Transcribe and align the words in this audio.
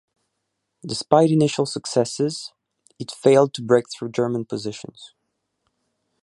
Despite 0.83 1.29
initial 1.29 1.67
successes, 1.67 2.53
it 2.97 3.11
failed 3.11 3.53
to 3.53 3.61
break 3.61 3.87
through 3.91 4.09
German 4.09 4.45
positions. 4.45 5.13